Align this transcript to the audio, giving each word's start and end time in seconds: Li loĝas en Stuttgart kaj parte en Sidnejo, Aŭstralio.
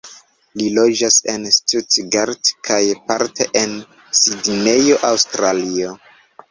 Li 0.59 0.69
loĝas 0.77 1.17
en 1.33 1.45
Stuttgart 1.57 2.51
kaj 2.71 2.81
parte 3.13 3.49
en 3.63 3.79
Sidnejo, 4.23 5.01
Aŭstralio. 5.15 5.99